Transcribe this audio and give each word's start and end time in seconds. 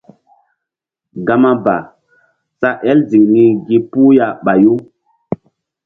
Gama 1.27 1.51
ba 1.63 1.75
sa 2.59 2.69
el 2.89 2.99
ziŋ 3.09 3.23
ni 3.33 3.43
gi 3.67 3.77
puh 3.89 4.09
ya 4.17 4.27
ɓayu. 4.45 4.73